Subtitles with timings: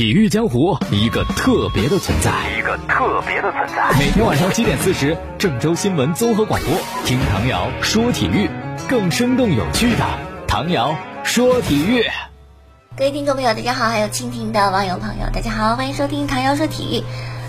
[0.00, 3.92] 体育江湖一个特别的存在，一个特别的存在。
[3.98, 6.72] 每天晚上七点四十，郑州新闻综合广播，
[7.04, 8.48] 听唐瑶说体育，
[8.88, 10.04] 更生动有趣的
[10.48, 12.02] 唐瑶说体育。
[12.96, 17.04] 各位听众朋友，大家好，还有蜻蜓的网友朋友，大家好，欢迎收听唐瑶说体育。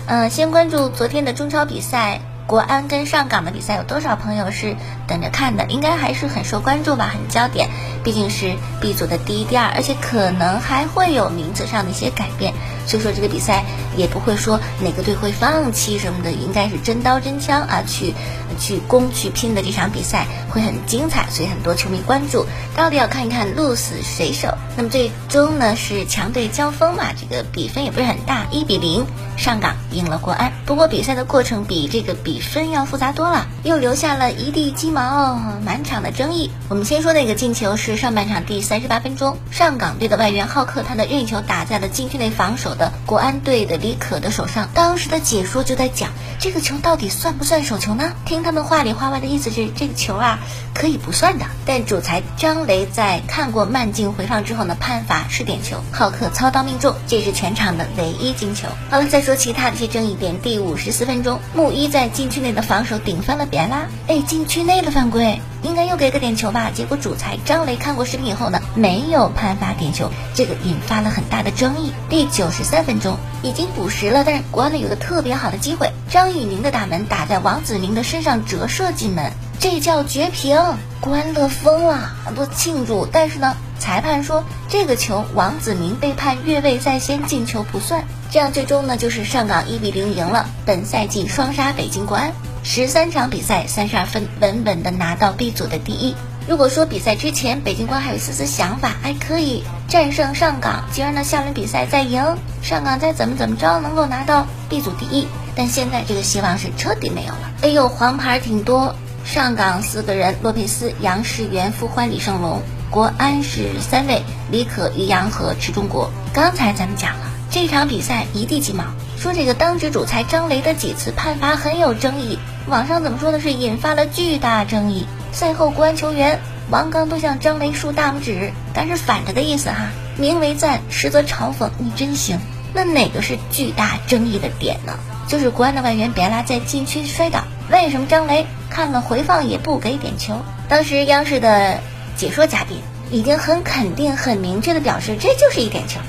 [0.06, 2.20] 嗯，先关注昨天的中超比赛。
[2.46, 5.64] 国安跟上港的比赛有多少朋友是等着看的？
[5.66, 7.68] 应该还是很受关注吧，很焦点。
[8.04, 12.52] 毕竟是 B 组的第一、第二，而且可能还会有名字上的一些改变。
[12.84, 13.64] 所以说这个比赛
[13.96, 18.12] 也不会说哪个队会放弃什么的，应该是真刀真枪啊去
[18.58, 22.44] 去攻去拼的这场比赛会很精彩，所以很多球迷关注，
[22.76, 24.48] 到底要看一看鹿死谁手。
[24.76, 29.06] 那么最终呢是强队交锋嘛，这个比分也不是很大，一比零。
[29.34, 35.34] 上港赢了国安，不过比赛的过程比这个比比分要复杂多了，又留下了一地鸡毛，
[35.66, 36.50] 满场的争议。
[36.70, 44.70] 我们先说那个进球是上半场第三十八分钟，上港队的外援浩克他的任意球打在了禁区内防守的国安队的李可的手上。
[44.72, 46.08] 当时的解说就在讲，
[46.40, 48.14] 这个球到底算不算手球呢？
[48.24, 50.38] 听他们话里话外的意思是，这个球啊
[50.74, 51.44] 可以不算的。
[51.66, 58.68] 但主裁张雷在看过慢镜回放之后呢，判罚是点球，浩克操刀命中，这是全场的唯一进球。
[58.90, 59.36] 好了，再说。
[59.42, 66.70] 其他的一些争议点，第五十四分钟，穆一在禁禁区内的防守顶翻了别拉，哎，禁区内的犯规，应该又给个点球吧？
[66.72, 71.92] 结果主裁张雷看过视频以后呢，没有判罚点球，这个引发了很大的争议。
[72.08, 80.56] 第九十三分钟，已经补时了，但是国安队有个特别好的机会，张玉宁的大门打在王子宁的身上折射进门，这叫绝平，
[81.00, 83.56] 国安乐疯了，很多庆祝，但是呢。
[83.82, 88.04] 裁判说这个球王子明被判越位在先，进球不算。
[88.30, 96.14] 这样最终呢就是上港一比零赢了，本赛季双杀北京国安，十三场比赛三十二分，稳稳的拿到 B 组的第一。
[96.48, 102.22] 如果说比赛之前北京国安还有丝丝想法，还可以战胜上港，今儿呢下轮比赛再赢
[102.62, 107.50] 上港，再怎么怎么着能够拿到 B 组第一，但现在这个希望是彻底没有了。
[107.62, 112.62] 哎呦，黄牌挺多，上港四个人：洛佩斯、杨世元、傅欢、李胜龙。
[112.92, 116.10] 国安是三位，李可、于洋和池中国。
[116.34, 118.84] 刚才咱们讲了这场比赛一地鸡毛，
[119.16, 122.38] 说这个当值主裁张雷的几次判罚很有争议，
[122.68, 125.06] 网上怎么说呢是引发了巨大争议。
[125.32, 126.38] 赛后国安球员
[126.70, 129.88] 王刚都向张雷竖大拇指，但是反着的意思哈，
[130.18, 132.38] 名为赞，实则嘲讽，你真行。
[132.74, 134.92] 那哪个是巨大争议的点呢？
[135.26, 140.36] 就是国安的外援别拉在禁区摔倒，为什么张雷看了回放也不给点球？
[140.68, 141.80] 当时央视的。
[142.16, 142.78] 解说嘉宾
[143.10, 146.00] 已经很肯定、很明确的表示，这就是一点球，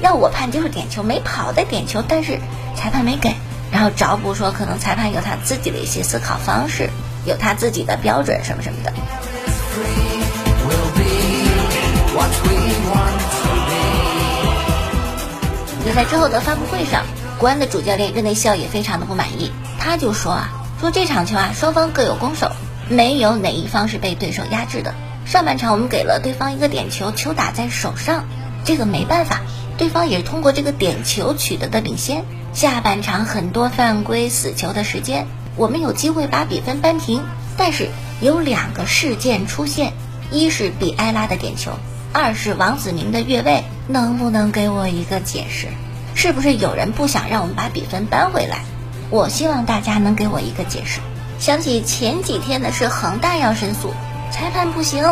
[0.00, 2.38] 要我判就是点球，没跑的点球，但是
[2.76, 3.34] 裁判没给。
[3.72, 6.90] 然后找补说，可能裁判有他自己的一些思考方式，
[7.24, 8.92] 有他自己的标准什么什么的。
[15.84, 17.02] 比赛之后的发布会上，
[17.38, 22.52] 国安的主教练任内笑也非常的不满意，他就说啊，说这场球啊，双方各有攻守，
[22.88, 24.94] 没有哪一方是被对手压制的。
[25.24, 28.24] 上半场我们给了对方一个点球，球打在手上，
[28.64, 29.40] 这个没办法，
[29.78, 32.24] 对方也是通过这个点球取得的领先。
[32.52, 37.22] 下半场很多犯规死球的时间，我们有机会把比分扳平，
[37.56, 37.88] 但是
[38.20, 39.94] 有两个事件出现，
[40.30, 41.72] 一是比埃拉的点球，
[42.12, 45.68] 二是王子明的越位，能不能给我一个解释？
[46.14, 48.64] 是不是有人不想让我们把比分扳回来？
[49.08, 51.00] 我希望大家能给我一个解释。
[51.38, 53.94] 想起前几天的是恒大要申诉。
[54.32, 55.04] 裁判不行，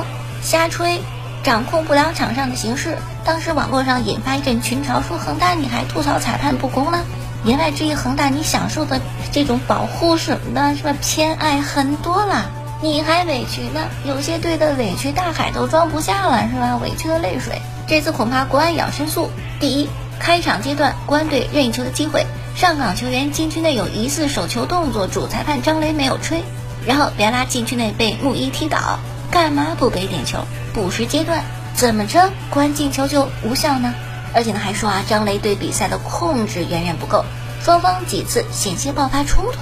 [0.43, 0.99] 瞎吹，
[1.45, 2.97] 掌控不了场上的形势。
[3.23, 6.99] 当时网络上引发一阵群嘲，说恒大你还吐槽裁判不公呢？
[7.45, 8.99] 言外之意，恒大你享受的
[9.31, 10.95] 这种保护什么的，是吧？
[11.03, 12.51] 偏爱很多了，
[12.81, 13.81] 你还委屈呢？
[14.05, 16.77] 有些队的委屈大海都装不下了，是吧？
[16.83, 17.61] 委屈的泪水。
[17.87, 19.31] 这次恐怕国安也要申诉。
[19.61, 19.89] 第一，
[20.19, 22.25] 开场阶段国安队任意球的机会，
[22.57, 26.43] 上港球员禁区内有疑似手球动作，主裁判张雷没有吹。
[26.87, 28.99] 然后别拉禁区内被穆伊踢倒，
[29.31, 30.45] 干嘛不给点球？
[30.73, 33.95] 补时阶段怎么着关进球就无效呢？
[34.33, 37.25] 而且呢还说啊，张雷对比赛的控制远远不够，
[37.63, 39.59] 双方几次险些爆发冲突。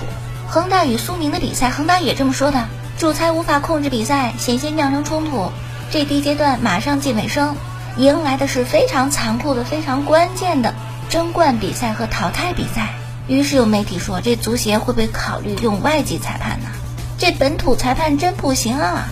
[0.49, 2.67] 恒大与苏宁的比赛，恒大也这么说的，
[2.99, 5.50] 主裁无法控制比赛，险些酿成冲突。
[5.91, 7.56] 这第一阶段马上进尾声，
[7.97, 10.75] 迎来的是非常残酷的、非常关键的
[11.09, 12.91] 争冠比赛和淘汰比赛。
[13.26, 16.69] 于是有媒体说，这足协会不会考虑用外籍裁判呢？
[17.19, 19.09] 这本土裁判真不行啊！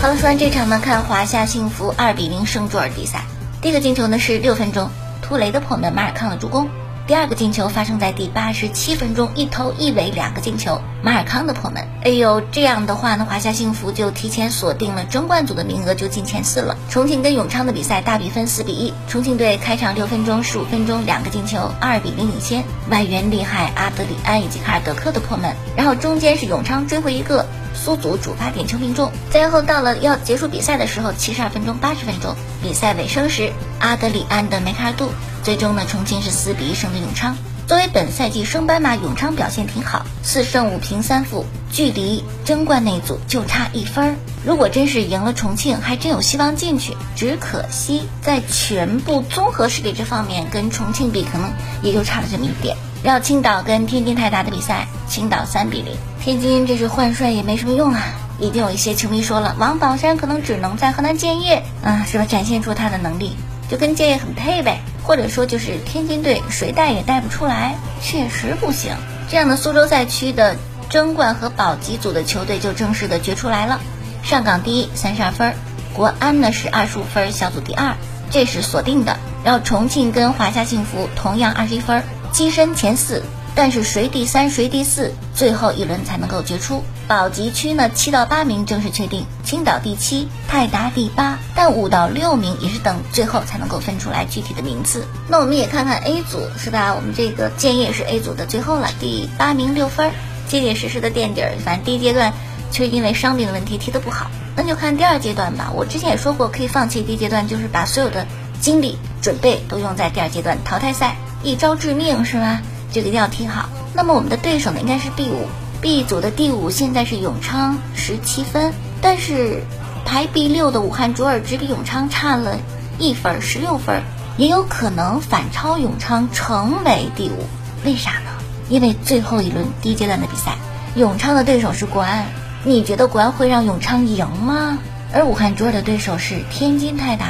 [0.00, 3.24] 好了，说完这场呢，看华夏幸福二比零胜卓尔比赛。
[3.60, 4.88] 第一个进球呢是六分钟，
[5.20, 6.68] 突雷的破门，马尔康的助攻。
[7.04, 11.88] 第二个进球发生在第八十七分钟，一头一尾两个进球，马尔康的破门。
[12.04, 16.76] 哎呦，这样的话呢，华夏幸福就提前锁定了争冠组的名额，就进前四了。
[16.88, 22.62] 重庆跟永昌的比赛大比分四比一，重庆队开场六分钟、十五分钟两个进球，二比零领先。
[22.88, 27.46] 外援厉害阿德里安以及卡尔德克的破门，然后中间是永昌追回一个。
[27.74, 33.50] 苏祖主罚点球命中，最后到了要结束比赛的时候，七十二分钟、八十分钟，比赛尾声时，
[33.80, 35.10] 阿德里安的梅开二度。
[35.42, 37.36] 最终呢，重庆是四比一胜利永昌。
[37.66, 44.14] 作为本赛季升班马，永昌表现挺好，四胜五平三负，距离争冠那组就差一分儿。
[44.44, 46.96] 如果真是赢了重庆，还真有希望进去。
[47.16, 51.50] 只可惜在全部综合实力这方面，跟重庆比，可能
[51.82, 52.76] 也就差了这么一点。
[53.02, 55.96] 然后青岛跟天津泰达的比赛，青岛三比零。
[56.20, 58.02] 天津这是换帅也没什么用啊！
[58.38, 62.24] 已经有一些球迷说了，王宝山可能只能在河南建业啊，是吧？
[62.26, 63.36] 展现出他的能力，
[63.68, 64.80] 就跟建业很配呗。
[65.04, 68.92] 或者说就是天津队谁带也带不出来，确实不行。
[69.28, 70.56] 这样的苏州赛区的
[70.88, 73.80] 争冠和保级组的球队就正式的决出来了。
[74.22, 75.52] 上港第一，三十二分；
[75.94, 77.96] 国安呢是二十五分，小组第二，
[78.30, 79.16] 这是锁定的。
[79.44, 82.02] 然后重庆跟华夏幸福同样二十一分。
[82.32, 83.22] 跻身前四，
[83.54, 86.82] 但是谁第三谁第四，最后一轮才能够决出。
[87.06, 95.04] 保级区呢，七到八名正式确定，青岛第七，泰达第八，但五到六名也是等最后才能够分出来具体的名次。
[95.28, 96.94] 那我们也看看 A 组是吧？
[96.94, 100.12] 我们这个建业是 A 组的最后了，第八名六分，
[100.48, 101.52] 结结实实的垫底儿。
[101.62, 102.32] 反正第一阶段
[102.70, 105.70] 却因为伤病的问题踢得不好，那就看第二阶段吧。
[105.74, 108.26] 我之前也说过，可以放弃第一阶段，就是把所有的
[108.62, 111.16] 精力准备都用在第二阶段淘汰赛。
[111.42, 112.62] 一招致命是吧？
[112.92, 113.68] 这个一定要听好。
[113.94, 115.46] 那么我们的对手呢，应该是 B 五
[115.80, 119.62] B 组的第五，现在是永昌十七分，但是
[120.04, 122.58] 排 B 六的武汉卓尔只比永昌差了
[122.98, 124.02] 一分，十六分，
[124.36, 127.46] 也有可能反超永昌成为第五。
[127.84, 128.30] 为啥呢？
[128.68, 130.56] 因为最后一轮第一阶段的比赛，
[130.94, 132.26] 永昌的对手是国安，
[132.64, 134.78] 你觉得国安会让永昌赢吗？
[135.12, 137.26] 而武汉卓尔的对手是天津泰达，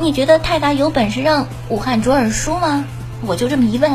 [0.00, 2.84] 你觉得泰达有本事让武汉卓尔输吗？
[3.24, 3.92] 我就这么一问，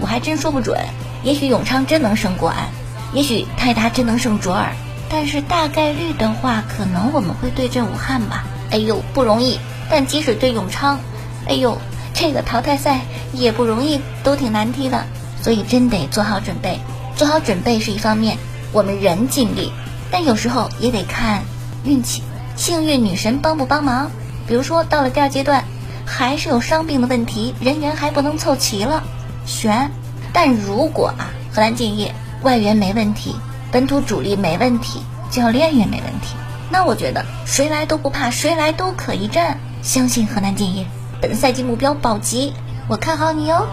[0.00, 0.78] 我还真说不准。
[1.22, 2.68] 也许永昌真能胜国安，
[3.12, 4.72] 也许泰达真能胜卓尔，
[5.08, 8.44] 但是大概率的话，可能我们会对阵武汉吧。
[8.70, 9.58] 哎呦，不容易。
[9.88, 11.00] 但即使对永昌，
[11.46, 11.78] 哎呦，
[12.12, 13.00] 这个淘汰赛
[13.32, 15.04] 也不容易，都挺难踢的。
[15.40, 16.78] 所以真得做好准备。
[17.16, 18.36] 做好准备是一方面，
[18.72, 19.72] 我们人尽力，
[20.10, 21.42] 但有时候也得看
[21.84, 22.22] 运气，
[22.56, 24.10] 幸运女神帮不帮忙。
[24.46, 25.64] 比如说到了第二阶段。
[26.06, 29.02] 还是有伤病的问题，人员还不能凑齐了，
[29.46, 29.90] 悬。
[30.32, 33.36] 但如果啊，河南建业外援没问题，
[33.70, 35.00] 本土主力没问题，
[35.30, 36.34] 教练也没问题，
[36.70, 39.58] 那我觉得谁来都不怕，谁来都可以战。
[39.82, 40.86] 相信河南建业，
[41.20, 42.52] 本赛季目标保级，
[42.88, 43.66] 我看好你哦。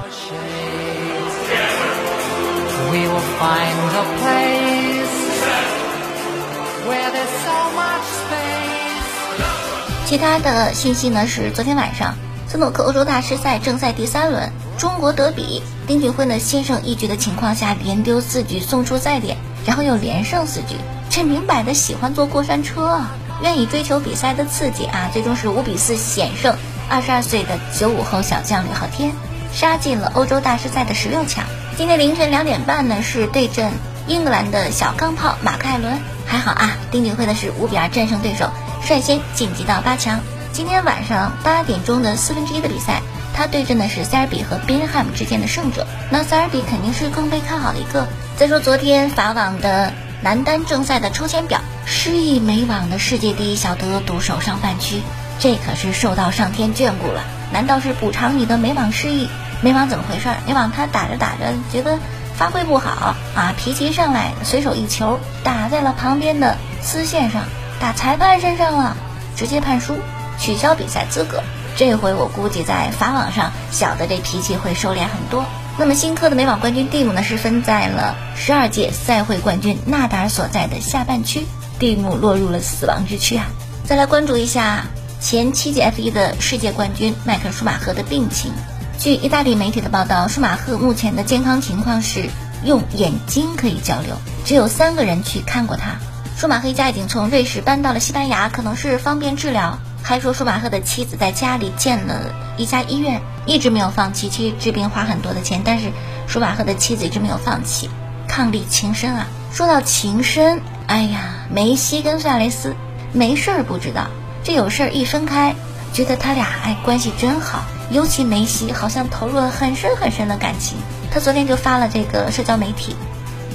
[10.05, 12.13] 其他的信息呢是昨天晚上
[12.51, 20.75] 斯诺克欧洲大师赛正赛第三轮中国德比，丁俊晖呢先胜一局的情况下连丢四局送出赛点，然后又连胜四局，
[21.09, 23.11] 这明摆的喜欢坐过山车啊，
[23.41, 26.53] 愿意追求比赛的刺激啊，最终是五比四险胜
[26.89, 29.13] 二十二岁的九五后小将吕昊天，
[29.53, 31.45] 杀进了欧洲大师赛的十六强。
[31.77, 33.71] 今天凌晨两点半呢是对阵
[34.07, 38.49] 英格兰的小钢炮马克艾伦，还好啊，丁俊晖呢是五比二战胜对手。
[38.83, 40.19] 率先晋级到八强。
[40.53, 43.01] 今天晚上八点钟的四分之一的比赛，
[43.33, 45.87] 他对阵的是塞尔比和宾汉姆之间的胜者。
[46.09, 48.05] 那塞尔比肯定是更被看好的一个。
[48.35, 55.01] 再说昨天法网的男单正赛的抽签表，失意美网的世界第一小德独守上半区，
[55.39, 57.23] 这可是受到上天眷顾了。
[57.53, 59.29] 难道是补偿你的美网失意？
[59.61, 60.27] 美网怎么回事？
[60.45, 61.97] 美网他打着打着觉得
[62.35, 67.43] 发挥不好啊，脾气上来，随手一球打在了旁边的丝线上。
[67.79, 68.97] 打裁判身上了，
[69.35, 69.97] 直接判输，
[70.41, 71.41] 取消比赛资格。
[71.77, 75.45] 这回我估计在法网上，小的这脾气会收敛很多。
[75.77, 81.45] 那么新科的美网冠军蒂姆呢，是分在了十二届赛会冠军纳达尔所在的下半区，
[81.79, 83.45] 蒂姆落入了死亡之区啊。
[83.85, 84.85] 再来关注一下
[85.19, 88.51] 前七届 F 一的世界冠军迈克舒马赫的病情。
[88.99, 92.25] 据意大利媒体的报道，舒马赫目前的健康情况是
[92.65, 95.95] 用眼睛可以交流，只有三个人去看过他。
[96.37, 99.79] 舒马赫一家已经从瑞士搬到了西班牙，可能是方便治疗。
[100.03, 104.29] 还说舒马赫的妻子在家里建了一家医院，一直没有放弃。
[104.29, 105.91] 其实治病花很多的钱，但是
[106.27, 107.89] 舒马赫的妻子一直没有放弃，
[108.27, 109.27] 伉俪情深啊。
[109.53, 112.75] 说到情深，哎呀，梅西跟苏亚雷斯
[113.13, 114.07] 没事儿不知道，
[114.43, 115.53] 这有事儿一分开，
[115.93, 117.63] 觉得他俩哎关系真好。
[117.91, 120.77] 尤其梅西好像投入了很深很深的感情。
[121.11, 122.95] 他昨天就发了这个社交媒体，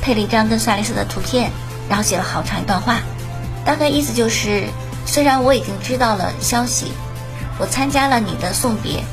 [0.02, 1.50] 配了一张跟苏亚雷斯的图片，
[1.88, 3.00] 然后写了好长一段话，
[3.64, 4.64] 大概意思就是：
[5.06, 6.92] 虽然我已经知道了消息，
[7.58, 9.04] 我参加了你的送别，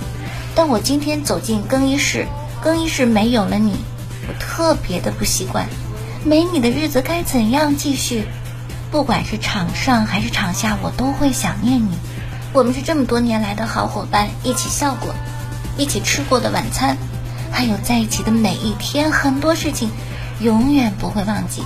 [0.55, 2.27] 但我今天走进更衣室，
[2.61, 3.77] 更衣室没有了你，
[4.27, 5.67] 我特别的不习惯。
[6.25, 8.25] 没你的日子该怎样继续？
[8.91, 11.97] 不管是场上还是场下，我都会想念你。
[12.53, 15.13] 我们是这么多年来的好伙伴，一起笑过，
[15.77, 16.97] 一起吃过的晚餐，
[17.51, 19.89] 还有在一起的每一天，很多事情
[20.39, 21.63] 永远不会忘记。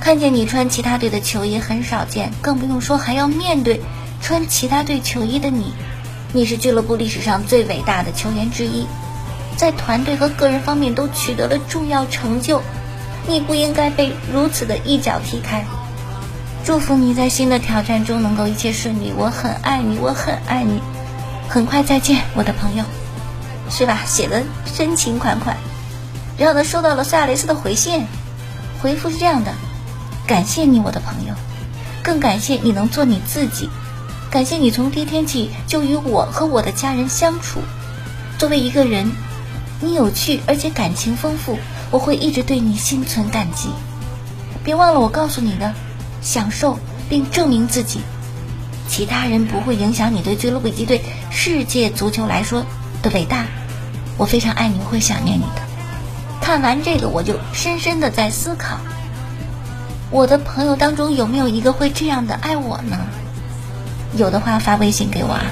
[0.00, 3.80] 看见你穿其他队的球衣很少见，更不用说还要面对
[4.20, 5.72] 穿其他队球衣的你。
[6.32, 8.86] 你是俱乐部历史上最伟大的球员之一，
[9.56, 12.62] 在团队和个人方面都取得了重要成就。
[13.26, 15.64] 你不应该被如此的一脚踢开。
[16.64, 19.12] 祝福你在新的挑战中能够一切顺利。
[19.16, 20.80] 我很爱你，我很爱你。
[21.48, 22.84] 很快再见，我的朋友，
[23.70, 24.00] 是吧？
[24.06, 25.56] 写的深情款款。
[26.36, 28.06] 然后呢，收到了苏亚雷斯的回信，
[28.82, 29.52] 回复是这样的：
[30.28, 31.32] 感谢你，我的朋友，
[32.02, 33.70] 更感谢你能做你自己，
[34.30, 37.60] 感谢你从第一天起就与我和我的家人相处。
[38.38, 39.10] 作为一个人，
[39.80, 41.58] 你有趣而且感情丰富，
[41.90, 43.70] 我会一直对你心存感激。
[44.62, 45.74] 别忘了我告诉你的。
[46.20, 46.76] 享受
[47.08, 48.00] 并证明自己，
[48.88, 52.66] 其他人不会影响你对俱乐部以及对世界足球来说
[53.02, 53.46] 的伟大。
[54.16, 55.62] 我非常爱你，会想念你的。
[56.42, 58.78] 看完这个，我就深深的在思考：
[60.10, 62.96] 我的朋友当中有没有一个会这样的爱我呢？
[64.16, 65.44] 有的话发微信给我啊。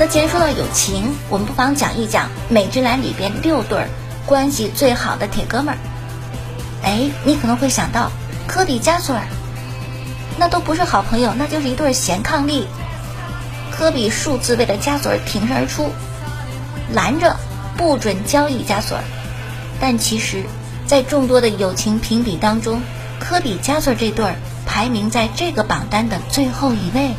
[0.00, 3.88] 那既然说到友情，我们不妨讲一讲美职篮里边六对儿
[4.24, 5.78] 关系最好的铁哥们儿。
[6.82, 8.10] 哎，你可能会想到
[8.46, 9.22] 科比加索尔，
[10.38, 12.64] 那都不是好朋友，那就是一对儿贤伉俪。
[13.78, 15.92] 科比数次为了加索尔挺身而出，
[16.92, 17.36] 拦着
[17.76, 19.04] 不准交易加索尔。
[19.80, 20.42] 但其实，
[20.84, 22.82] 在众多的友情评比当中，
[23.20, 24.34] 科比加索尔这对儿
[24.66, 27.12] 排名在这个榜单的最后一位。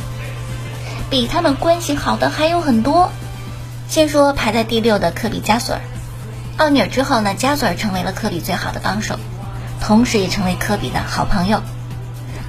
[1.10, 3.10] 比他们关系好的还有很多。
[3.88, 5.82] 先说排在第六的科比加索尔，
[6.58, 9.18] 奥尼尔之后呢，加索尔成为了科比最好的帮手，
[9.80, 11.62] 同时也成为科比的好朋友。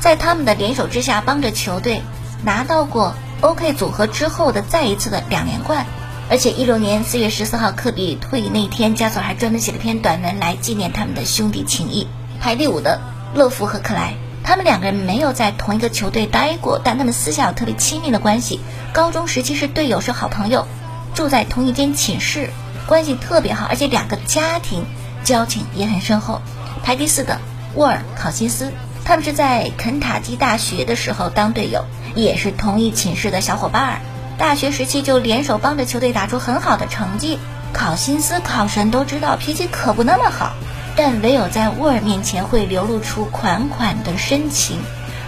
[0.00, 2.02] 在他们的联手之下，帮着球队
[2.43, 5.87] 拿到过 OK 组合之后的再一次的两连冠。
[6.30, 12.06] 而且一六年四月十四号科比退役那天，加索尔还专门写了篇短文来纪念他们的兄弟情谊。
[12.40, 13.00] 排第五的
[13.35, 14.14] 乐福和克莱。
[14.42, 18.61] 他们两个人没有在同一个球队待过，但他们私下有特别亲密的关系。
[18.92, 20.66] 高中时期是队友，是好朋友，
[21.14, 22.50] 住在同一间寝室，
[22.87, 24.85] 关系特别好，而且两个家庭
[25.25, 26.40] 交情也很深厚。
[26.82, 27.38] 排第四的
[27.75, 28.73] 沃尔考辛斯，
[29.04, 34.00] 他们是在肯塔基大学的时候当队友，也是同一寝室的小伙伴儿。
[34.38, 37.38] 大学时期就联手帮着球队打出很好的成绩。
[37.73, 40.52] 考辛斯考神都知道，脾气可不那么好。
[40.97, 44.78] 但唯有在沃尔面前会流露出款款的深情，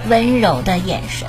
[0.08, 1.28] 温柔的眼神，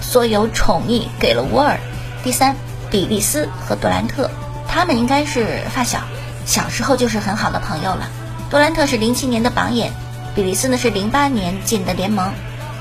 [0.00, 1.78] 所有宠溺给了沃尔。
[2.24, 2.56] 第三，
[2.90, 4.30] 比利斯和杜兰特，
[4.66, 6.00] 他们应该是发小，
[6.44, 8.08] 小时候就是很好的朋友了。
[8.50, 9.92] 杜兰特是零七年的榜眼，
[10.38, 12.32] 比利斯呢是零八年进的联盟，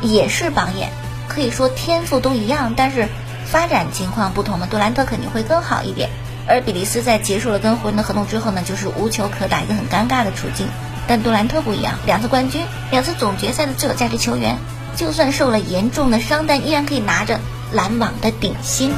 [0.03, 0.91] 也是榜眼，
[1.27, 3.07] 可以说天赋都一样，但是
[3.47, 6.11] 发展情况不同嘛，杜兰特肯定会更好一点。
[6.47, 10.67] 而比利斯在结束了跟湖人的合同之后呢，就是无球可打，一个很尴尬的处境。
[11.07, 12.61] 但杜兰特不一样，两次冠军，
[12.91, 14.59] 两次总决赛的最有价值球员，
[14.95, 17.39] 就算受了严重的伤，但依然可以拿着
[17.71, 18.93] 篮网的顶薪。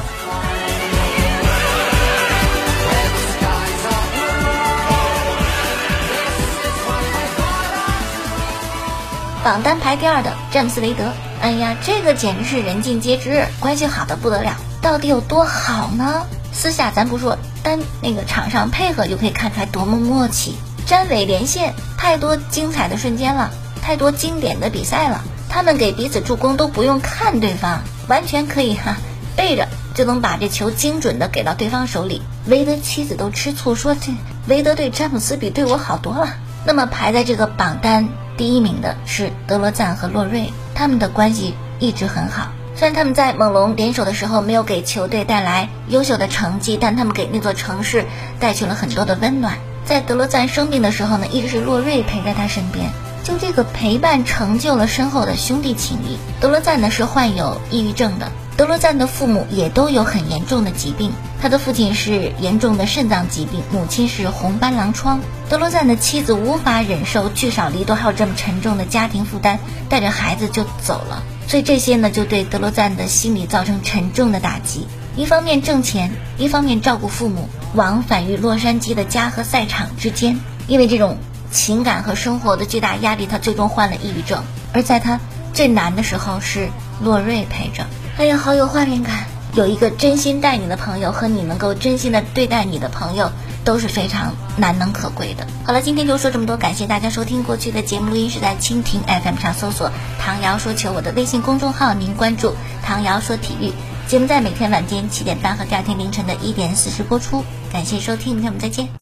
[9.42, 14.54] 榜单排第二的詹姆斯·韦德，哎呀，这个简直是人尽皆知，关系好的不得了。
[14.82, 16.26] 到底有多好呢？
[16.52, 20.56] 私下咱不说，单那个场上配合就可以看出来多么默契。
[20.84, 25.22] 詹韦连线，太多精彩的瞬间了，太多经典的比赛了。
[25.48, 28.96] 他们给彼此助攻都不用看对方，完全可以哈
[29.36, 32.20] 背着就能把这球精准的给到对方手里。
[32.46, 34.12] 韦德妻子都吃醋说：“这
[34.48, 36.34] 韦德对詹姆斯比对我好多了。”
[36.66, 42.50] 那么排在这个榜单第一名的是德罗赞和洛瑞，他们的关系一直很好。
[42.74, 48.06] 虽然他们在猛龙联手的时候没有给球队带来优秀的成绩，但他们给那座城市
[48.38, 49.58] 带去了很多的温暖。
[49.84, 52.88] 在德罗赞生病的时候呢，一直是洛瑞陪在他身边。
[53.22, 56.16] 就这个陪伴，成就了深厚的兄弟情谊。
[56.40, 65.22] 德罗赞呢是患有抑郁症的，德罗赞的父母也都有很严重的疾病，他的父亲是严重的肾脏疾病，母亲是红斑狼疮。
[65.48, 71.22] 德罗赞的妻子无法忍受聚少离多还有这么沉重的家庭负担，带着孩子就走了。
[71.48, 74.86] 所以这些呢，就对德罗赞的心理造成沉重的打击。
[75.16, 80.38] 一方面挣钱，一方面照顾父母，往返于洛杉矶的家和赛场之间。
[80.66, 81.16] 因为这种
[81.50, 84.44] 情感和生活的巨大压力，他最终患了抑郁症。
[84.74, 85.18] 而在他
[85.54, 86.68] 最难的时候，是
[87.02, 87.86] 洛瑞陪着。
[88.20, 89.24] 哎呀，好有画面感！
[89.54, 93.32] 有一个真心待你的朋友和你能够真心的对待你的朋友，
[93.64, 95.46] 都是非常难能可贵的。
[95.64, 97.42] 好了，今天就说这么多，感谢大家收听。
[97.42, 103.72] 过去的节目录音是在蜻蜓 FM 上搜索“唐瑶说球”我的微信公众号，您关注“唐瑶说体育”。
[104.06, 107.42] 节目在每天晚间七点半和第二天凌晨的一点四十播出。
[107.72, 108.90] 感谢收听，明天我们再见。